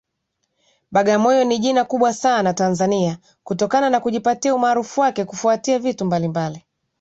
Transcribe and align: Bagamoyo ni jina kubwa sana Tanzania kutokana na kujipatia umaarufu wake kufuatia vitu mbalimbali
Bagamoyo 0.91 1.43
ni 1.43 1.59
jina 1.59 1.85
kubwa 1.85 2.13
sana 2.13 2.53
Tanzania 2.53 3.17
kutokana 3.43 3.89
na 3.89 3.99
kujipatia 3.99 4.55
umaarufu 4.55 5.01
wake 5.01 5.25
kufuatia 5.25 5.79
vitu 5.79 6.05
mbalimbali 6.05 6.65